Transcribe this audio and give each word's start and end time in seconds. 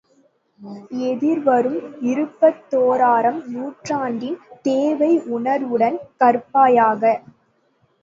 எதிர் 1.03 1.41
வரும் 1.43 1.77
இருபத்தோராம் 2.07 3.39
நூற்றாண்டின் 3.53 4.39
தேவை 4.65 5.13
உணர்வுடன் 5.35 5.99
கற்பாயாக! 6.19 7.03